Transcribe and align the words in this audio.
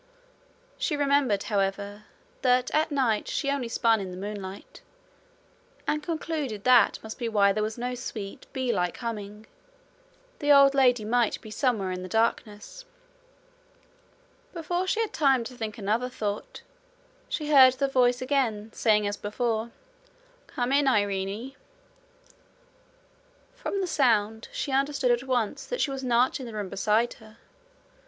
She 0.79 0.95
remembered, 0.97 1.43
however, 1.43 2.05
that 2.41 2.71
at 2.73 2.89
night 2.89 3.27
she 3.27 3.49
spun 3.67 3.99
only 3.99 4.05
in 4.05 4.09
the 4.09 4.17
moonlight, 4.27 4.81
and 5.85 6.01
concluded 6.01 6.63
that 6.63 6.97
must 7.03 7.19
be 7.19 7.29
why 7.29 7.53
there 7.53 7.61
was 7.61 7.77
no 7.77 7.93
sweet, 7.93 8.47
bee 8.51 8.73
like 8.73 8.97
humming: 8.97 9.45
the 10.39 10.51
old 10.51 10.73
lady 10.73 11.05
might 11.05 11.39
be 11.39 11.51
somewhere 11.51 11.91
in 11.91 12.01
the 12.01 12.09
darkness. 12.09 12.83
Before 14.53 14.87
she 14.87 15.01
had 15.01 15.13
time 15.13 15.43
to 15.43 15.55
think 15.55 15.77
another 15.77 16.09
thought, 16.09 16.63
she 17.29 17.51
heard 17.51 17.75
her 17.75 17.87
voice 17.87 18.23
again, 18.23 18.71
saying 18.73 19.05
as 19.05 19.17
before: 19.17 19.69
'Come 20.47 20.71
in, 20.71 20.87
Irene.' 20.87 21.53
From 23.53 23.79
the 23.81 23.85
sound, 23.85 24.47
she 24.51 24.71
understood 24.71 25.11
at 25.11 25.25
once 25.27 25.63
that 25.67 25.79
she 25.79 25.91
was 25.91 26.03
not 26.03 26.39
in 26.39 26.47
the 26.47 26.53
room 26.55 26.69
beside 26.69 27.13
her. 27.21 27.37